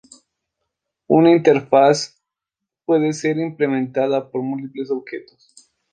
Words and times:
Una 1.05 1.29
interface 1.31 2.15
puede 2.85 3.13
ser 3.13 3.37
implementada 3.37 4.31
por 4.31 4.41
múltiples 4.41 4.89
objetos. 4.89 5.53